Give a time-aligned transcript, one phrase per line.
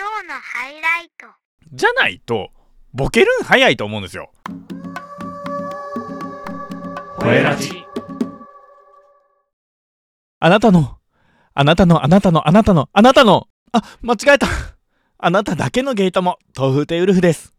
[0.00, 1.26] 今日のハイライト。
[1.74, 2.48] じゃないと
[2.94, 4.32] ボケるん早いと思うんですよ。
[7.18, 7.84] ほえラジ
[10.38, 10.96] あなたの
[11.52, 13.46] あなたのあなたのあなたのあなたの。
[13.72, 14.46] あ間違えた。
[15.18, 17.52] あなただけのゲートも豆腐亭ウルフです。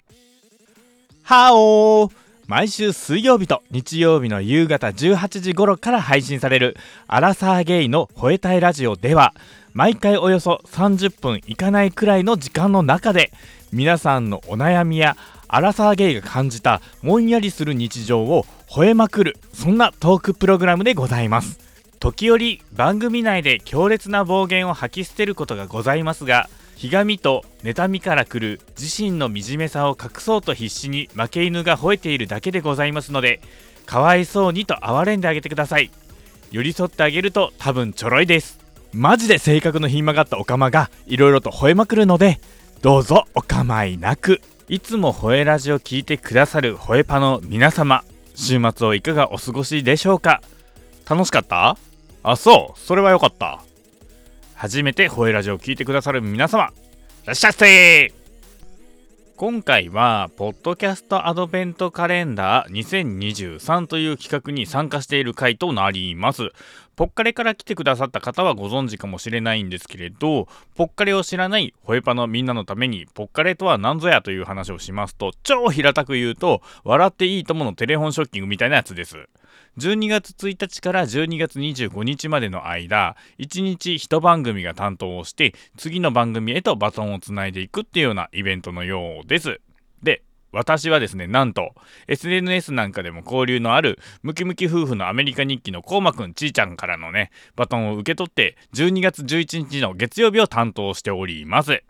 [1.21, 2.21] はおー。
[2.47, 6.75] 毎週水曜日と日曜日の夕方18時頃から配信される
[7.07, 9.33] アラサーゲイの吠えたいラジオでは
[9.73, 13.31] 毎回およそ30分いかないくらいの時間の中で
[13.71, 15.15] 皆さんのお悩みや
[15.47, 21.59] アラサーゲイが感じたもんやりする日常を吠えまくるそんなトークプログラムでございます。
[21.99, 33.39] 時折番組内で強烈な暴言を吐き捨てることがございますがひがみと妬みから来る自身の惨めさを隠そうと必死に負け犬が吠えているだけでございますので
[33.85, 35.91] かわいそうにと哀れんであげてください。
[36.49, 38.60] 寄り添ってあげると多分ちょろいです。
[38.93, 42.39] マジで性格のひん曲がったオカマがいろいろと吠えまくるので
[42.81, 44.41] どうぞお構いなく。
[44.67, 48.03] いつも吠えラジを聞いてくださる吠えパの皆様
[48.35, 50.41] 週末をいかがお過ごしでしょうか？
[51.09, 51.77] 楽しかった？
[52.23, 52.79] あそう。
[52.79, 53.61] それはよかった。
[54.55, 56.71] 初めて吠えラジオを聞いてくださる皆様
[57.23, 58.13] いらっしゃいませ。
[59.35, 66.51] 今回はポッドキャストアドベントカレンダー2023という企画に参加している回となります。
[66.95, 79.27] ポッカレから来てくださった方はご存知かもしれないんですけれどポッカレを知らないホエパのみんなのためにポッカレとは何ぞやという話をしますと超平たく言うと笑っていいとものテレフォンショッキングみたいなやつです。
[79.77, 89.61] 12月1日から12月25日までの間1日1番組が担当をして次の番組へとバトンをつないでいくっていうようなイベントのようです。
[90.51, 91.73] 私はですねなんと
[92.07, 101.83] SNS なんかでも交流のあるムキムキ夫婦のアメリカ日記のコウマくんちーちゃんからのねバトンを受け取って12月11日の月曜日を担当しております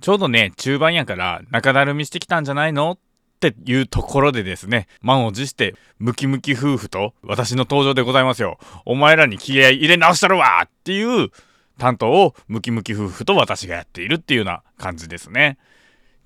[0.00, 2.98] ちょうどね中盤やから中だるみしてきたんじゃないのっ
[3.40, 8.58] ていうところでですね、満を持して、ムキムキ夫婦と私の登場でございますよ。
[8.84, 11.30] お前らに気合入れ直したるわっていう
[11.78, 15.56] 担当をムキムキ夫婦と私がやっているっていうような感じですね。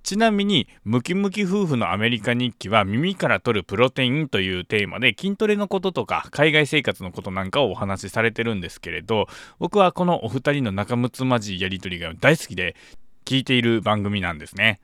[0.04, 9.28] ちなみに、ムキムキ夫婦のアメリカ日記は耳から取るプロテインというテーマで筋トレのこととか海外生活のことなんかをお話しされてるんですけれど、
[9.58, 12.76] 僕はこのお二人の仲睦まじいやりとりが大好きで
[13.24, 14.78] 聞いている番組なんですね。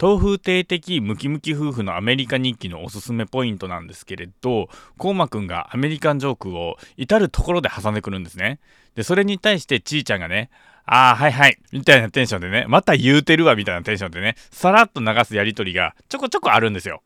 [0.00, 8.60] 豆腐亭的ムキムキ夫婦のアメリカ日記のおすすめポイントなんですけれど、コウマくんがアメリカンジョークを至るところで挟んでくるんですね。
[8.94, 10.48] で、それに対してちーちゃんがね、
[10.92, 17.00] ああ、はいはい、みたいなテンションでね、また言うてるわ、みたいなテンションでね、さらっと流すやりとりがちょこちょこあるんですよ。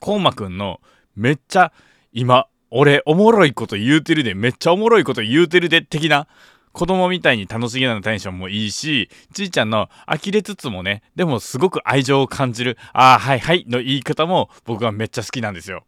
[0.00, 0.80] コウマくんの
[1.14, 1.72] めっちゃ
[2.12, 6.26] 今、俺おもろいこと言うてるで、めっちゃおもろいこと言うてるで、的な
[6.72, 15.84] 子供みたいに楽しげなテンションもいいし、ちいちゃんの呆れつつもね、でもすごく愛情を感じる、ああ、はいはいの言い方も僕はめっちゃ好きなんですよ。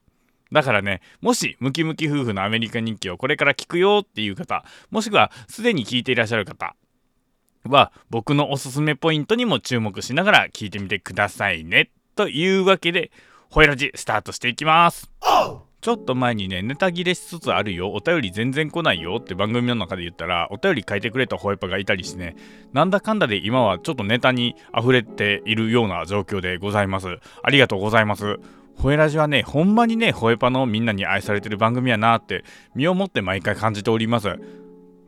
[0.53, 6.76] だからね、もしムキムキ夫婦のアメリカ日記をこれから聞くよっていう方、もしくはすでに聞いていらっしゃる方
[7.65, 11.91] は、僕のおすすめポイントにも注目しながら聞いてみてくださいね。
[12.17, 13.11] というわけで、
[13.50, 15.11] ホイラジスタートしていきます。
[15.83, 22.37] ちょっと前にね、ネタ切れしつつあるよ、お便り全然来ないよって番組の中で言ったら、お便り書いてくれたホエパがいたりしてね、
[22.72, 27.19] なんだかんだで今はちょっとネタに溢れているような状況でございます。
[27.43, 28.39] ありがとうございます。
[28.77, 32.45] ホエラジはね、ほんまにね、ホエパのみんなに愛されてる番組やなって、
[32.77, 34.39] 身をもって毎回感じております。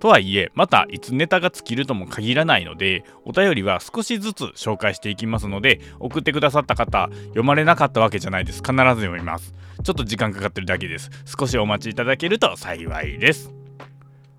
[0.04, 8.58] とはいえ、またいつネタが尽きるとも限らないので、お便りは少しずつ紹介していきますので、送ってくださった方、読まれなかったわけじゃないです。
[8.58, 9.54] 必ず読みます。
[9.82, 11.10] ちょっと時間かかってるだけです。
[11.24, 13.54] 少しお待ちいただけると幸いです。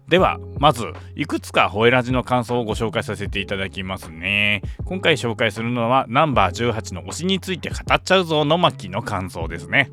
[0.07, 4.61] では、まず、いくつかホエラジの感想をご紹介させていただきますね。
[4.85, 9.89] 今回紹介するのは、ナンバー18の推しについて語っちゃうぞの巻の感想ですね。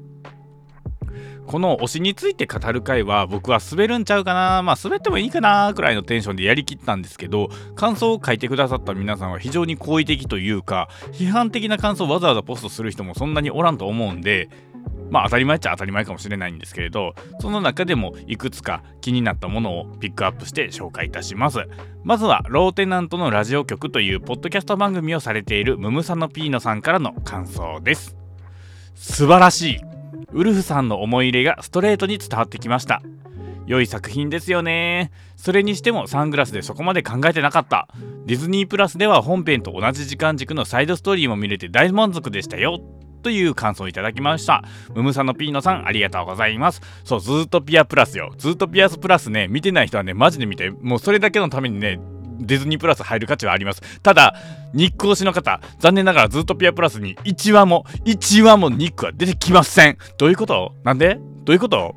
[1.47, 4.63] この推しについて語る回は僕は滑るんちゃうかな。
[4.63, 14.49] まあ滑ってもいいかなくらいのテンションでやりきったんですけど感想を書いてくださった皆さんは非常に好意的というか批判的な感想をわざわざポストする人もそんなにおらんと思うんで
[15.11, 21.59] まあ当たり前っちゃ当たり前かもしれないんですけれどその中でもいくつか気になったものをピックアップして紹介いたします。
[22.03, 28.17] まずはローテナントのラジオ局というポッドキャスト番組をされているムムサノピーノさんからの感想です。
[28.95, 29.92] 素晴らしい。
[30.33, 33.03] ウルフさんの思い入れがストレートに伝わってきました。
[33.67, 35.11] 良い作品ですよね。
[35.37, 37.89] それにしてもサングラスでそこまで考えてなかった。
[38.27, 42.81] ディズニープラスでは本編と同じ時間軸のサイドストーリーも見れて大満足でしたよ。
[43.23, 44.65] という感想をいただきました。
[44.95, 46.83] ムムサのピーノさんありがとうございます。
[47.05, 48.33] そうずっとピアプラスよ。
[48.37, 50.71] ずっとピアスプラスね見てない人はねマジで見て。
[50.71, 52.01] もうそれだけのためにね
[52.47, 53.81] ディズニープラス入る価値はあります。
[54.01, 54.35] ただ
[54.75, 59.99] 日光市の方残念ながらズートピアプラスに1話も1話もニックは出てきません。
[60.19, 60.75] どういうこと？
[60.85, 61.19] なんで？
[61.45, 61.97] どういうこと？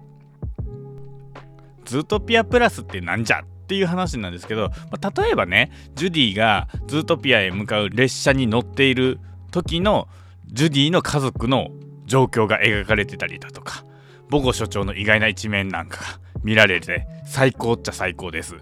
[1.86, 3.42] ズートピアプラスってなんじゃ？
[3.42, 9.20] っていう話なんですけど、まあ、例えばねジュディがズートピアへ向かう列車に乗っている
[9.52, 10.08] 時の
[10.48, 11.70] ジュディの家族の
[12.06, 13.84] 状況が描かれてたりだとか
[14.30, 16.06] ボゴ署長の意外な一面なんかが
[16.44, 18.56] 見られて最高っちゃ最高です。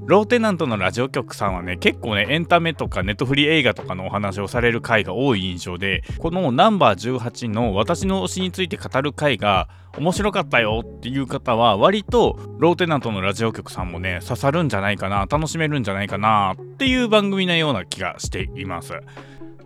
[0.00, 18.94] ローテナントのラジオ局さんはね結構ねエンタメとかネットフリ映画とかのお話をされる回が多い印象でこのナンバー18の私の推しについて語る回が面白かったよっていう方は割とローテナントのラジオ局さんもね刺さるんじゃないかな楽しめるんじゃないかなっていう番組なような気がしています。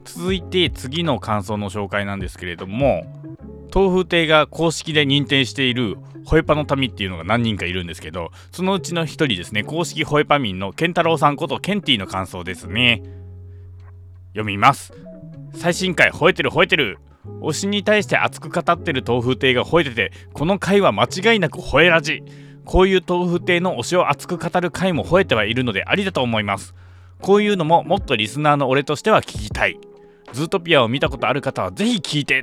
[0.04, 3.04] 続いて次の感想の紹介なんですけれども
[3.78, 13.04] 豆腐亭が公式で認定しているホエパの民っていうのが何人かいるんですけどそのうちの一人ですね公式ホエパ民の健太郎さんことケンティの感想ですね。
[14.30, 14.92] 読みます。
[15.54, 16.98] 最新回吠えてる吠えてる。
[17.40, 22.24] 推しに対して熱く語ってる豆腐亭が吠えててこの回は間違いなく吠えラジ。
[22.64, 26.74] こういう豆腐亭の推しを熱く語る回も吠えてはいるのでありだと思います。
[27.22, 29.78] こういうのももっとリスナーの俺としては聞きたい。
[30.32, 32.42] ズートピアを見たことある方はぜひ聞いて。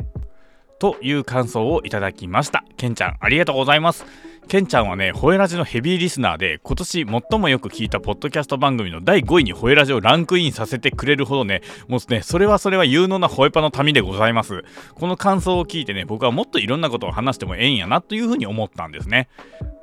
[0.79, 2.63] という感想をいただきました。
[2.77, 4.05] けんちゃん、ありがとうございます。
[4.47, 14.63] ケンちゃんはね、ホエラジのヘビーリスナーで、今年最もよく聞いたポッドキャスト番組の第5位にホエラジをランクインさせてくれるほどね、もうね、それはそれは有能なホエパの民でございます。
[14.93, 19.29] この感想を聞いてね、僕はもっといろんなことを話してもええんやなというふうに思ったんですね。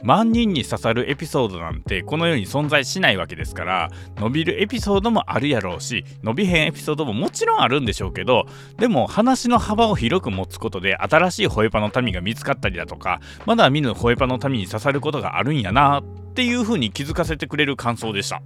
[0.02, 8.46] 万人に刺さるエピソードなんてこの世に存在しないわけですから伸びるエピソードもあるやろうし伸びへんエピソードももちろんあるんでしょうけど
[8.78, 16.04] でも話の幅を広く持つことで新しいホエパの民が見つかったりだとかまだ見ぬホエパの民に刺さることがあるんやなっ
[16.34, 18.42] ていう風に気づかせてくれる感想でした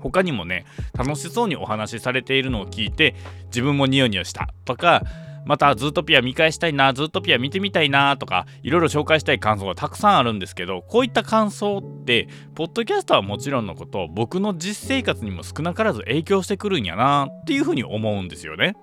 [0.00, 3.14] 他にもね楽しそうにお話しされているのを聞いて
[3.46, 5.02] 自分もニヤニヤしたとか
[5.44, 18.74] またズートピア見返したいなズートピア見てみたいなとかいろいろ紹介したい感想がたくさんあるんですけどこういった感想ってポッドキャストはもちろんのこと僕の実生活にも少なからず影響してくるんやなっていうふうに思うんですよね。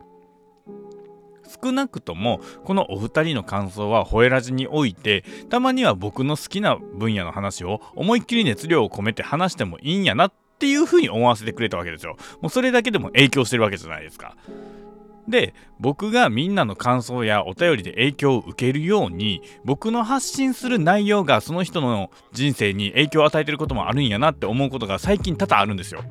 [1.64, 12.18] 少なくともこのお二人の感想はホエラジにおいてたまには僕の好きな分野の話を思いっきり熱量を込めて話してもいいんやなっていうふうに思わせてくれたわけですよ。
[12.42, 14.36] もうそれだけでも影響してるわけじゃないですか。
[15.28, 26.04] で僕がみんなの感想やお便りで影響を受けるように僕の発信する内容がその人の人生に影響を与えてることもあるんやなって思うことが最近多々あるんですよ。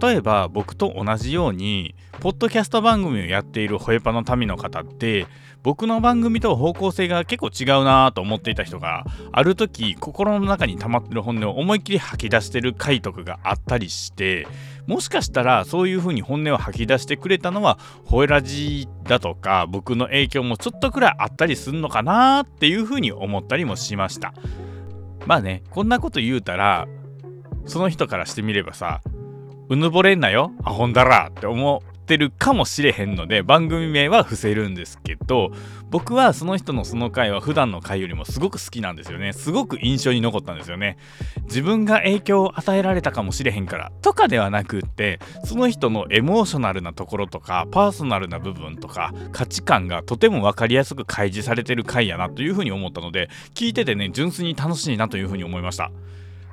[0.00, 5.26] 例えば僕と同じようにポッドキャスト番組をやっているホエパの民の方って
[5.62, 14.46] 僕の番組と方向性が結構違うなと思っていた人がある時心の中に溜まってる本音を思いっきり吐き出してる回とかがあったりして
[14.86, 24.32] もしかしたらそういう風に本音を吐き出してくれたのはホエラジだとか僕の影響もちょっとくらいあったりするのかなっていう風に思ったりもしました。
[25.26, 26.88] まあねこんなこと言うたら
[27.66, 29.02] その人からしてみればさ
[29.70, 30.50] うぬぼれんなよ。
[30.64, 35.52] アホンダラって思ってるかもしれへんので番組名は伏せるんですけど
[35.90, 39.32] 僕はその人のその回は普段の回よりもすごく好きなんですよね。
[39.32, 40.98] すごく印象に残ったんですよね。
[41.44, 43.92] 自分が影響を与えられたかもしれへんから。
[44.02, 55.92] とかではなくってその人のエモーショナルなところとかパーソナルな部分とか価値観がとても分かりやすく開示されてる回やなというふうに思ったので聞いててね純粋に楽しいなというふうに思いました。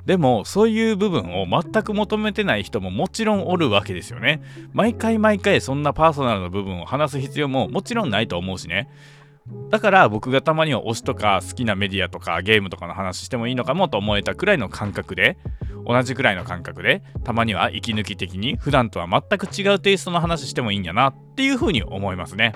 [0.08, 4.40] でもそういう部分を全く求めてない人ももちろんおるわけですよね
[4.72, 8.88] 毎回毎回そんなパーソナルな部分を話す必要ももちろんないと思うしね
[9.68, 15.36] だから僕がたまには推しとか好きなメディアとかゲームとかの話してもいいのかもと思えたくらいの感覚で
[15.86, 22.54] 同じくらいの感覚でたまには息抜き的に普段とは全く違うテイストの話してもいいんやなっていうふうに思いますね。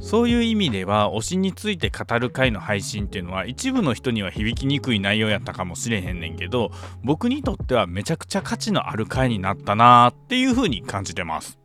[0.00, 6.70] そういう意味では推しについて語る回の配信っていうのは一部の人には響きにくい内容やったかもしれへんねんけど
[7.02, 11.58] 僕にとってはめちゃくちゃ価値のある回になったなーっていう風に感じてます。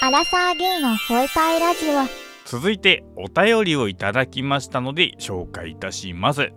[0.00, 2.22] アラサーゲイのホエパイラジオ。
[2.44, 6.52] 続いてお便りをいただきましたので紹介いたします。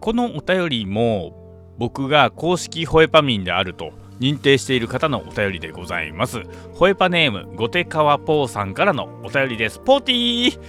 [0.00, 1.32] このお便りも
[1.78, 6.42] 僕が公式ホエパ民であると認定している方のお便りでございます。
[6.74, 9.80] ホエパネームゴテカワポーさんからのお便りです。
[9.80, 10.60] ポーティー!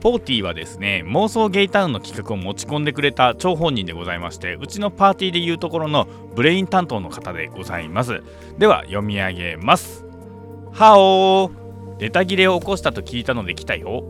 [0.00, 8.22] ポーティーはですね妄想ゲイタウンの企画を持ち込んでくれた張本人でございましてうちのパーティーでいうところのブレイン担当の方でございます。
[8.58, 10.04] では読み上げます。
[10.72, 11.98] ハオー!
[11.98, 14.04] ネタ切れを起こしたと聞いたので来たよ。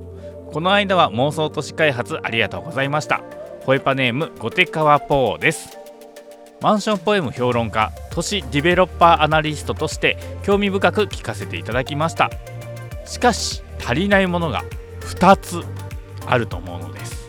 [0.53, 3.23] この間は妄想都市開発ありがとうございました。
[3.65, 5.79] ホエパネームゴテカワポーです。
[6.61, 12.31] マンションポエム評論家都市ディベロッパーアナリストとして興味深く聞かせていただきました。
[13.05, 14.65] しかし足りないものが
[15.03, 15.63] 2つ
[16.27, 17.29] あると思うのです。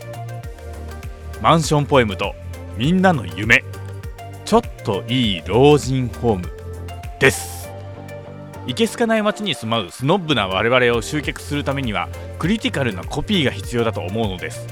[1.40, 2.34] マンションポエムと
[2.76, 3.62] みんなの夢。
[4.44, 6.48] ちょっといい老人ホーム
[7.20, 7.70] です。
[8.66, 12.08] いけすかない街に住まうスノッブな我々を集客するためには
[12.40, 14.66] クリティカルなコピーが必要だと思うのです。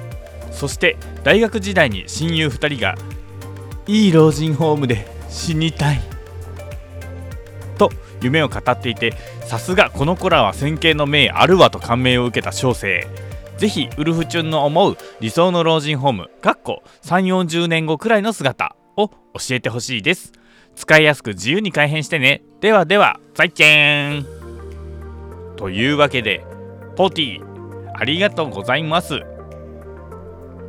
[0.50, 2.96] そして大学時代に親友2人が
[3.88, 6.00] いい老人ホームで死にたい。
[7.78, 7.90] と
[8.20, 9.14] 夢を語っていて
[9.46, 13.06] さすがこの子らは先見の明あるわと感銘を受けた小生。
[13.56, 19.14] ぜひウルフチュンの思う理想の老人ホームかっこ3 4 0年後くらいの姿を教
[19.52, 20.32] えてほしいです。
[20.76, 22.42] 使いやすく自由に改変してね。
[22.60, 24.26] ではでは再見。
[25.56, 26.44] というわけで
[26.94, 27.40] ポティ
[27.94, 29.22] ありがとうございます。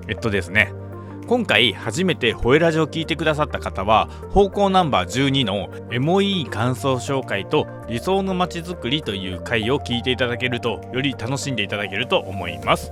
[0.07, 0.78] えっとですね。
[1.29, 12.91] 今回初めてホエラジを聞いてくださった方は方向ナンバー12のエモい感想紹介と理想の街づくりという回を聞いていただけるとより楽しんでいただけると思います。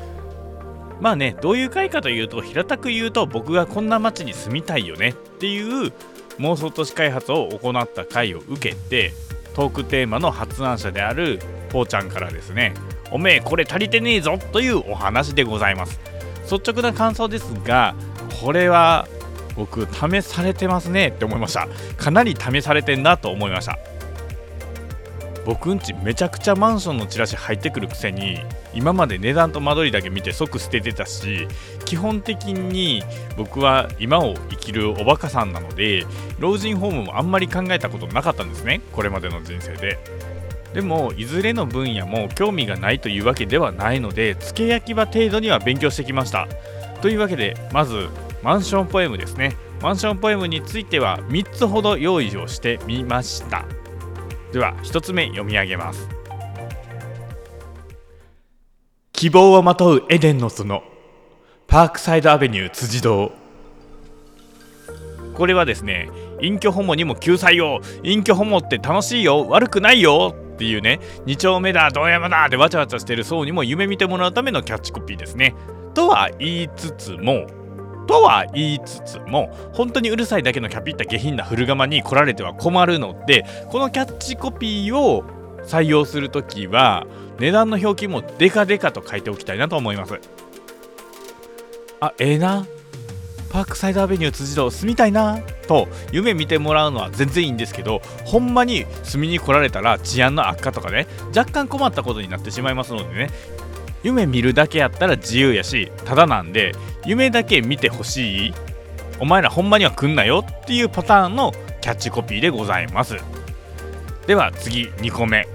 [1.01, 5.91] まあねどういう回かというと平たく言うと僕がこんな街に住みたいよねっていう
[6.37, 9.13] 妄想都市開発を行った回を受けて
[9.55, 11.39] トークテーマの発案者である
[11.69, 12.75] ぽーちゃんからですね
[13.09, 15.99] おめえこれ足りてねえぞというお話でございます。
[16.47, 17.93] 率直な感想ですが
[18.41, 19.07] これは
[19.55, 21.67] 僕試されてますねって思いました。
[21.97, 23.77] かなり試されてんなと思いました。
[25.47, 28.41] 僕んちめちゃくちゃマンションのチラシ入ってくるくせに
[28.73, 31.47] 今まで値段と間取りだけ見て即捨ててたし
[31.85, 33.01] 基本的に
[33.37, 36.05] 僕は今を生きるおバカさんなので
[36.37, 39.97] 老人ホームもあんまり考えたことなかったんですねこれまでの人生で。
[40.73, 46.45] でもいずれの分野も興味がないというわけではないので付け焼き場程度には勉強してきました。
[47.01, 48.07] というわけでまず
[48.43, 49.55] マンションポエムですね。
[49.81, 53.65] マンションポエムについては3つほど用意をしてみました。
[54.51, 56.07] では1つ目読み上げます。
[59.13, 60.81] 希望をまとうエデンの園
[61.67, 63.31] パークサイドアベニュー辻堂。
[65.33, 66.09] これはですね
[66.41, 75.53] 隠居ホモにも救済を隠居ホモって楽しいよ悪くないよっていうね2丁目だ堂山だでわちゃわちゃしてる層にも夢見てもらうためのキャッチコピーですね
[75.97, 77.47] とは言いつつも
[78.07, 85.23] とは言いつつも本当にうるさいだけのキャピった下品な古釜に来られては困るのでこのキャッチコピーを
[85.63, 87.07] 採用するときは
[87.39, 90.19] 値段の表記もデカデカと書いておきたいなと思います。
[91.99, 92.67] あええー、な。
[93.49, 103.29] パークサイドアベニュー辻堂住みたいなと夢見てもらうのは全然いいんですけどほんまに住みに来られたら治安の悪化とかね若干困ったことになってしまいますのでね
[104.07, 106.71] 夢見るだけやったら自由やしただなんで
[107.05, 108.53] 夢だけ見てほしい
[109.19, 113.15] お前らほんまには来んなよっていうパターンのキャッチコピーでございます。
[114.25, 115.47] では次2個目。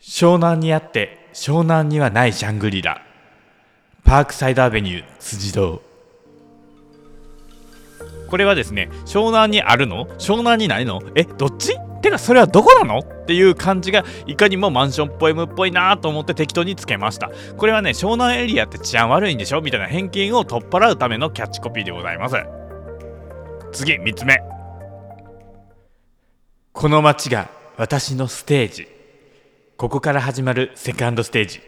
[0.00, 3.02] 湘南にあって湘南にはないシャングリラ。
[4.04, 5.82] パークサイドアベニュー辻堂。
[8.28, 10.06] これはですね湘南にあるの？
[10.18, 11.02] 湘南にないの？
[11.14, 11.74] えどっち？
[12.00, 12.98] てかそれはどこなの？
[12.98, 17.30] っていう感じがいかにもマンションポエムっぽいなと思って適当につけました。
[17.56, 19.60] これはね湘南エリアって治安悪いんでしょ？
[19.60, 22.36] みたいな偏見を取っ払うためのキャッチコピーでございます。
[23.72, 24.40] 次3つ目。
[26.72, 28.88] この街が私のステージ。
[29.76, 31.60] ここから始まるセカンドステージ。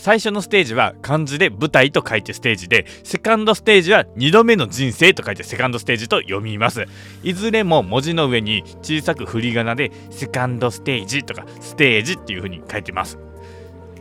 [0.00, 6.86] 最初のステージは漢字で舞台と書いてステージでセカンドステージは2度目の人生と書いてセカンドステージと読みます。
[7.22, 13.18] いずれも文字の上に小さく振り仮名でセカンドステージとかステージっていう風に書いてます。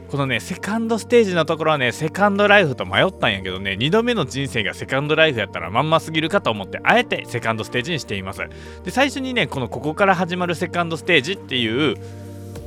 [0.09, 8.39] このねセカンドステージのところはねセカンドライフと迷ったんやけどね2度目の人生がセカンドライフやったらまんますぎるかと思ってあえてセカンドステージにしています。
[8.85, 11.97] で最初にねこのここから始まるセカンドステージっていう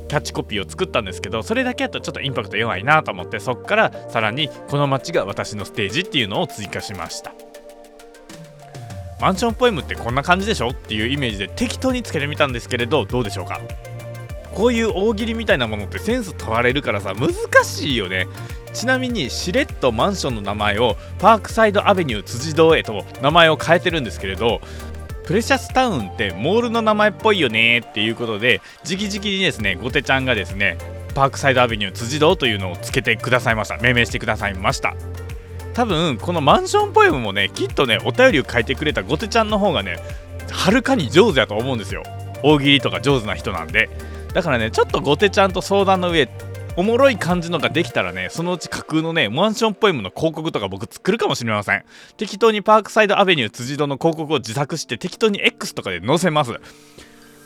[0.07, 7.33] キャッチコピーを作ったんですけどそれだけだとちょっとインパクト弱いなと思ってそこからさらにこの街が私のステージっていうのを追加しました。
[9.21, 13.61] マンションポエムってこんな感じでしょっていうイメージで適当につけてみたんですけれどどうでしょうか？
[14.53, 17.31] こういう大喜利みたいなものってセンス問われるからさ難
[17.63, 18.27] しいよね。
[18.73, 24.61] ちなみにしれっとマンションの名前をパークサイドアベニュー辻堂へと名前を変えてるんですけれど
[25.25, 30.77] プレシャスタウンってモールの名前っぽいよねっていうことで直々にですねゴテちゃんがですね
[31.15, 33.77] パークサイドアベニュー辻堂というのをつけてくださいました。
[33.77, 34.95] 命名してくださいました。
[35.73, 39.97] 多分このマンションポエムもねきっとねお便りを書いてくれたゴテちゃんの方がね
[40.51, 42.03] はるかに上手やと思うんですよ。
[42.43, 43.89] 大喜利とか上手な人なんで。
[44.33, 46.27] だからねちょっとゴテちゃんと相談の上
[46.75, 51.83] おもろい感じのができたらねそのうち架空のねマンションポエムの広告とか僕作るかもしれません。
[52.17, 56.59] 適当にパークサイドアベニュー辻堂の広告を自作して適当に X とかで載せます。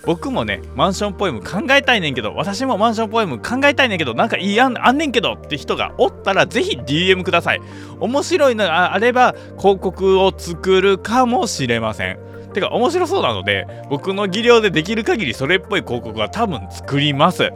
[0.05, 7.61] 僕もねマンションポエム考えたいねんけど私もマンションポエム考えたいねんけどなんかいい案あんねんけどって人がおったらぜひ DM ください。
[7.99, 12.19] 面白いのがあれば広告を作るかもしれません。
[12.53, 17.51] てか面白そうなので僕の技量でできる限りそれっぽい広告は多分作ります。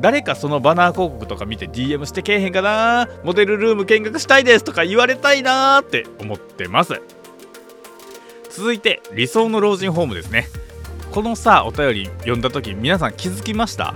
[0.00, 3.08] 誰かそのバナー広告とか見て DM してけえへんかな？
[3.24, 7.00] モデルルーム見学したいですとか言われたいなーって思ってます。
[8.50, 10.46] 続いて理想の老人ホームですね。
[11.10, 13.94] このさお便り読んだ時皆さん気づきました？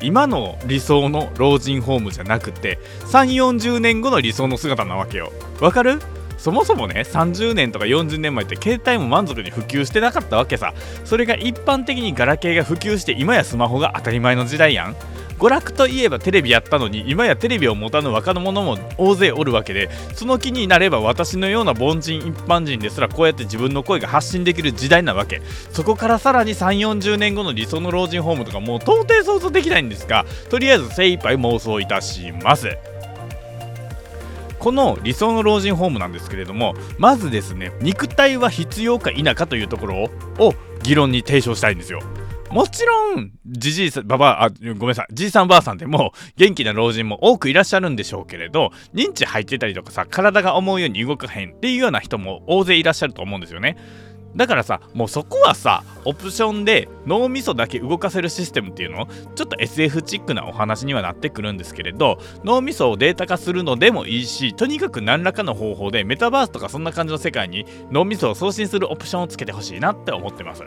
[0.00, 5.32] 今の理想の老人ホームじゃなくて3 4 0年後の理想の姿なわけよ。
[5.60, 5.98] わかる？
[6.44, 10.74] そもそもね30年とか40年前って携帯も満足に普及してなかったわけさ。
[11.06, 14.96] それが一般的にガラケーが普及して今やスマホが当たり前の時代やん。
[15.38, 25.40] 娯楽といえばテレビやったのに今やテレビを持たぬ若者も大勢おるわけでその気になれば私のような凡人一般人ですらこうやって自分の声が発信できる時代なわけ。
[25.72, 32.76] そこからさらに3 4 0年後の理想の老人ホームとかもう到底想像できないんですがとりあえず精一杯妄想いたします。
[34.64, 42.00] この理想の老人ホームなんですけれどもまずですね肉体は必要か否かというところを議論に提唱したいんですよ。
[42.50, 53.76] もちろんじじいさんばばあごめんなさいじいさんばあさんでも元気な老人も多くいらっしゃるんでしょうけれど認知入ってたりとかさ体が思うように動かへんっていうような人も大勢いらっしゃると思うんですよね。
[54.36, 59.06] だからさもうそこはさオプションで脳みそだけ動かせるシステムっていうの？
[59.34, 70.64] ちょっと SF チックなお話にはなってくるんですけれど脳みそをデータ化するのでもいいしとにかく何らかの方法でメタバースとかそんな感じの世界に脳みそを送信するオプションをつけてほしいなって思ってます。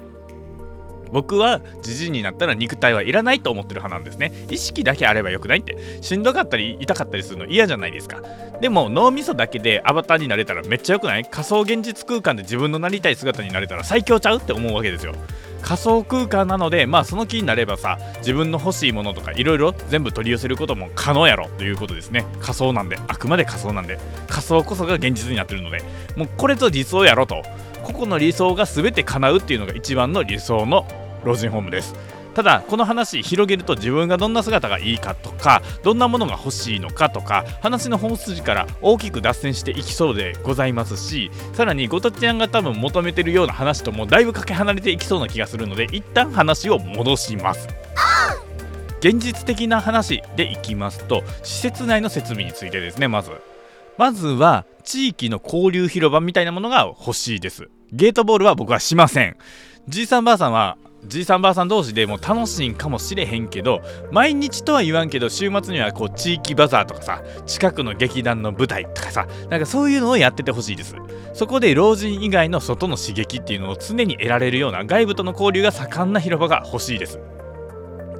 [1.12, 4.32] 僕はじじいになったら肉体はいらないと思ってる派なんですね。
[4.50, 5.78] 意識だけあればよくないって。
[6.02, 8.22] しんどかったり痛かったりするの嫌じゃないですか。
[8.62, 11.26] でも脳みそだけでアバターになれたらめっちゃよくない？
[11.26, 15.14] 仮想現実空間で自分のなりたい姿になれたら最強ちゃうって思うわけですよ。
[15.62, 22.26] 仮想空間なのでまあその気になればさ自分の欲しいものとかいろいろ全部取り寄せることも可能やろということですね。
[22.40, 22.98] 仮想なんで。
[23.08, 24.00] あくまで仮想なんで。
[24.28, 25.82] 仮想こそが現実になってるので。
[26.16, 27.44] もうこれぞ理想やろと。
[27.88, 30.86] 個々の理想が全て叶うっていうのが一番の理想の
[31.24, 31.96] 老人ホームです。
[32.36, 47.68] ただこの話広げると自分がどんな姿がいいかとかどんなものが欲しいのかとか話の本筋から大きく脱線していきそうでございますしさらにゴトちゃんが多分求めてるような話ともだいぶかけ離れていきそうな気がするので一旦話を戻します。
[49.00, 53.32] 現実的な話でいきますと施設内の設備についてですねまず。
[53.98, 57.70] まずは地域の交流広場みたいなものが欲しいです。
[57.92, 59.38] ゲートボールは僕はしません。
[59.88, 63.82] じいさんばあさんはじいさんばあさん同士でも楽しいんかもしれへんけど
[64.12, 70.96] 毎日とは言わんけど週末にはこう地域バザーとかさ近くの劇団の舞台とかさなんかそういうのをやっててほしいです。
[71.34, 77.20] そこで老人以外の外の刺激っていうのを常に得られるような外部との交流が盛んな広場が欲しいです。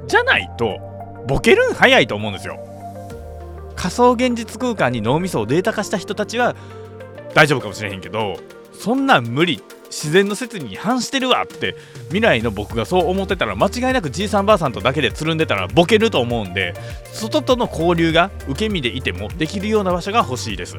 [0.06, 0.78] じゃないと
[1.26, 2.67] ボケるん早いと思うんですよ。
[3.78, 6.56] 仮想現実空間に脳みそをデータ化した人たちは
[7.32, 8.36] 大丈夫かもしれへんけど
[8.72, 16.74] そんなん無理自然の説に違反してるわって未来の僕がそう思ってたら間違いなくじいさんばあさんとだけでつるんでたらボケると思うんで
[17.12, 20.76] 外との交流が受け身でいてもできるような場所が欲しいです。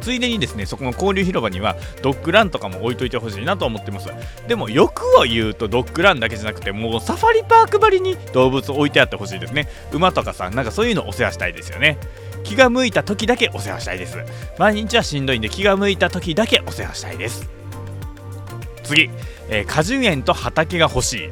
[0.00, 4.08] ついでにですねそこの交流広場にはドッグランとかも置いといてほしいなと思ってます。
[4.48, 9.68] でも欲を言うとドッグランだけじゃなくてもうサファリパークばりに動物置いてあってほしいですね。
[9.92, 11.98] 馬とかさなんかそういうのお世話したいですよね。
[12.44, 14.18] 気が向いた時だけお世話したいです。
[14.58, 17.48] 毎日はしんどいんで気が向いた時だけお世話したいです。
[18.82, 19.10] 次、
[19.48, 21.30] えー、果樹園と畑が欲しい。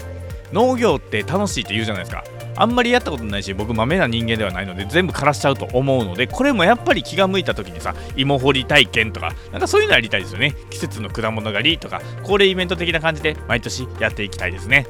[0.53, 2.25] 農業って楽しいって言うじゃないですか。
[2.61, 10.57] あんまりやったことないし僕豆な人間ではないので全部枯らしちゃうと思うのでこれもやっぱり気が向いた時にさ芋掘り体験とかなんかそういうのやりたいですよね。
[10.71, 14.87] 季節の果物狩りとか恒例イベント的な感じで毎年やっていきたいですね。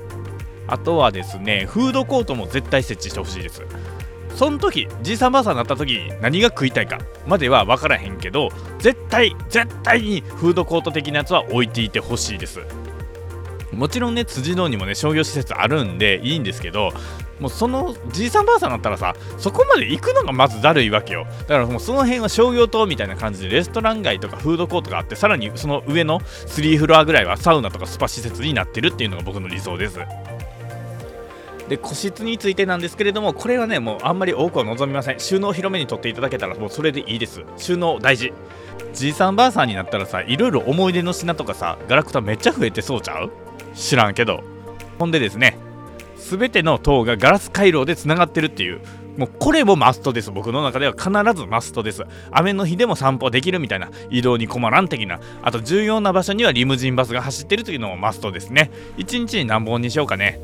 [0.66, 3.62] あとはですねフードコートも絶対設置してほしいです。
[4.34, 12.60] その時じいさんばあさんになった時に何が食いたいかまでは分からへんけど絶対絶対にフードコート的なやつは置いていてほしいです。
[13.72, 16.92] もちろんね辻堂にもね商業施設あるんでいいんですけど
[17.40, 21.26] もうそのじいさんばあさんだったらさそこまで行くのがまずだるいわけよ。
[21.42, 29.98] だからもうその辺は商業棟みたいな感じでレストラン街とかフードコートがあってさらにその上の3フロアぐらいはサウナとかスパ施設になってるっていうのが僕の理想です。
[31.68, 35.20] で個室についてなんですけれどもこれはねもうあんまり多くは望みません。
[35.20, 37.42] 収納広めに取っていただけたらもうそれでいいです。
[37.56, 38.32] 収納大事。
[38.94, 43.30] じいさんばあさんになったらさいろいろ思い出の品とかさガラクタめっちゃ増えてそうちゃう？
[43.74, 44.42] 知らんけど。
[44.98, 45.58] ほんでですね
[46.36, 48.80] 全ての塔がガラス回廊でつながってるっていう。
[49.16, 50.30] もうこれもマストです。
[50.30, 52.04] 僕の中では必ずマストです。
[52.30, 55.20] 雨の日でも散歩できるみたいな移動に困らん的な。
[55.42, 58.70] あと重要な場所にはリムジンバスが走ってるというのもマストですね。
[58.98, 60.40] 1日に何本にしようかね。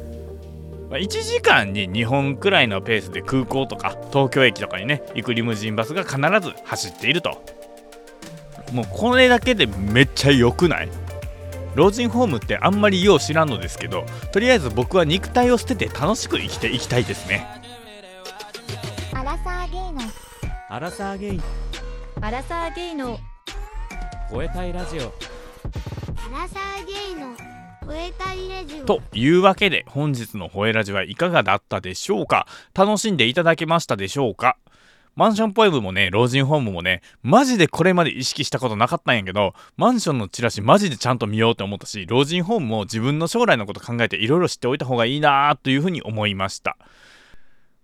[0.90, 7.44] 1時間に2本くらいのペースで空港とか東京駅とかにね行くリムジンバスが必ず走っていると。
[8.72, 10.88] もうこれだけでめっちゃ良くない？
[11.74, 17.46] 老人ホームってあんまりよう知らんのですけどとりあえず僕は肉体を捨てて楽しく生きていきたいですね。
[19.12, 20.00] アラサーゲイの。
[20.68, 21.40] アラサーゲイ。
[22.20, 23.18] アラサーゲイの。
[24.30, 25.02] 吠えたいラジオ。
[25.02, 25.04] ア
[26.40, 27.34] ラサーゲイの。
[27.86, 28.84] 吠えたいレジオ。
[28.86, 32.46] というわけで本日のホエラジはいかがだったでしょうか？
[32.74, 34.56] 楽しんでいただけましたでしょうか？
[35.16, 46.76] マンションポエムもね、老人ホームもね、マジでこれまで意識したことなかったんやけど、マンションのチラシマジでちゃんと見ようって思ったし、老人ホームも自分の将来のこと考えていろいろ知っておいた方がいいなというふうに思いました。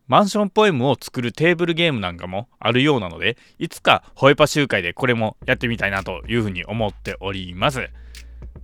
[0.09, 7.91] マンションポエムを作るテーブルゲームなんかもあるようなので、いつかホエパ集会でこれもやってみたいなというふうに思っております。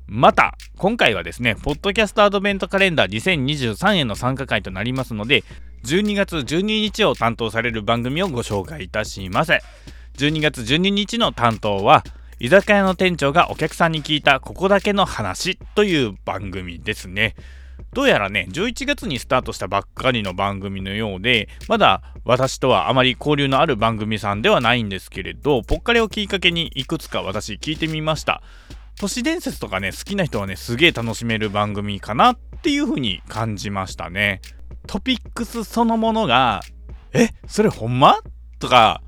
[0.09, 5.43] また、今回はですね、ポッドキャストアドベントカレンダー2023への参加会となりますので、
[5.85, 9.53] 12月12日を担当される番組をご紹介いたします。
[10.19, 12.05] 12月12日の担当は、
[12.39, 17.35] 居酒屋の店長がお客さんに聞いたここだけの話という番組ですね。
[17.93, 28.43] どうやらね、11月にスタートしたばっかりの番組のようで、まだ私とはあまり交流のある番組さんではないんですけれど、ポッカレをきっかけにいくつか私聞いてみました。
[28.99, 34.41] 都市伝説とかね、好きな人はね、すげえ楽しめる番組かなっていう風に感じましたね。
[34.87, 36.63] トピックスそのものが、
[37.13, 38.17] え、それほんま？
[38.59, 39.03] とか、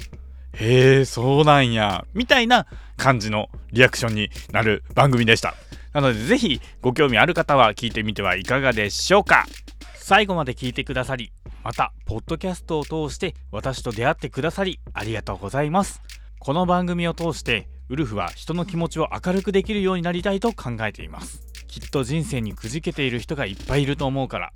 [0.53, 5.55] へえ、そうなんや、みたいな感じのリアクションになる番組でした。
[5.94, 9.46] なので、ぜひご興味ある方は聞いてみてはいかがでしょうか。
[9.94, 11.33] 最後まで聞いてくださり、
[11.64, 16.03] また、ポッドキャストを通して私と出会ってくださり、ありがとうございます。
[16.40, 21.44] この番組を通して、ウルフは人の気持ちを明るくできるようになりたいと考えています。
[21.66, 24.53] きっと人生にくじけている人がいっぱいいると思うから。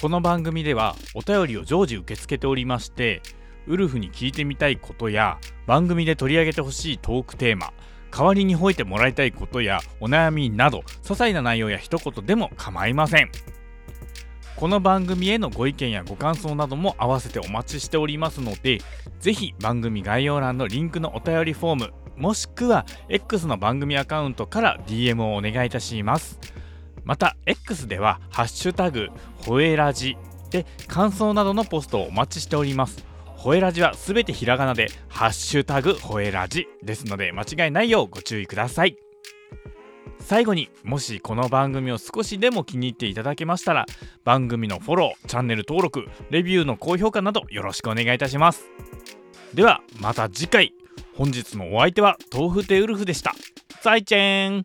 [0.00, 3.22] この番組ではお便りを常時受け付けておりまして、
[3.66, 7.72] ウルフに聞いてみたいことや番組で取り上げてほしいトークテーマ、
[8.10, 13.30] 代わりに吠えてもらいたいことやお悩みなど、些細な内容や一言でも構いません。
[14.56, 18.78] この番組へのご意見やご感想なども合わせてお待ちしておりますので、
[19.18, 26.38] ぜひ番組概要欄のリンクのお便りフォーム、もしくは X の番組アカウントから DM をお願いいたします。
[27.04, 29.08] また X では「ハッシュタグ
[29.44, 30.16] ほえラジ」
[30.50, 33.04] で感想などのポストをお待ちしております。
[33.26, 39.03] ほえラジはすべてひらがなで「ハッシュタグほえラジ」ですので間違いないようご注意ください。
[40.20, 43.86] 最後にもしこの番組を少しでも気に入っていただけましたら
[44.24, 48.70] 番組のフォローチャンネル登録レビューの高評価などよろしくお願いいたします。
[49.54, 50.72] ではまた次回。
[51.16, 53.34] 本日のお相手は豆腐テウルフでした。
[53.80, 54.62] 再见